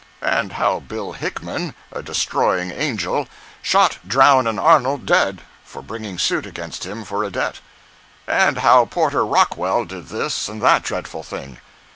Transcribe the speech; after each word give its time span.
And 0.23 0.53
how 0.53 0.79
Bill 0.79 1.11
Hickman, 1.11 1.75
a 1.91 2.01
Destroying 2.01 2.71
Angel, 2.71 3.27
shot 3.61 3.99
Drown 4.07 4.47
and 4.47 4.59
Arnold 4.59 5.05
dead 5.05 5.43
for 5.63 5.83
bringing 5.83 6.17
suit 6.17 6.47
against 6.47 6.87
him 6.87 7.05
for 7.05 7.23
a 7.23 7.29
debt. 7.29 7.59
And 8.25 8.57
how 8.57 8.85
Porter 8.85 9.23
Rockwell 9.23 9.85
did 9.85 10.07
this 10.07 10.47
and 10.49 10.59
that 10.63 10.81
dreadful 10.81 11.21
thing. 11.21 11.59